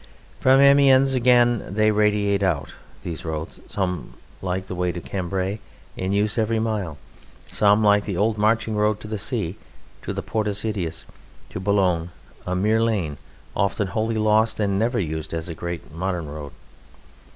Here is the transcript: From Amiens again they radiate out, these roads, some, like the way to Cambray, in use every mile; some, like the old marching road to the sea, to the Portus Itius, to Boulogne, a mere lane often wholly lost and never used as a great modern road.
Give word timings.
From 0.39 0.59
Amiens 0.59 1.13
again 1.13 1.63
they 1.69 1.91
radiate 1.91 2.41
out, 2.41 2.73
these 3.03 3.23
roads, 3.23 3.59
some, 3.67 4.13
like 4.41 4.65
the 4.65 4.73
way 4.73 4.91
to 4.91 4.99
Cambray, 4.99 5.59
in 5.95 6.11
use 6.11 6.39
every 6.39 6.57
mile; 6.57 6.97
some, 7.51 7.83
like 7.83 8.05
the 8.05 8.17
old 8.17 8.35
marching 8.35 8.75
road 8.75 8.99
to 9.01 9.07
the 9.07 9.19
sea, 9.19 9.57
to 10.01 10.11
the 10.11 10.23
Portus 10.23 10.63
Itius, 10.65 11.05
to 11.51 11.59
Boulogne, 11.59 12.09
a 12.47 12.55
mere 12.55 12.81
lane 12.81 13.19
often 13.55 13.89
wholly 13.89 14.17
lost 14.17 14.59
and 14.59 14.79
never 14.79 14.97
used 14.99 15.35
as 15.35 15.47
a 15.49 15.53
great 15.53 15.93
modern 15.93 16.25
road. 16.27 16.53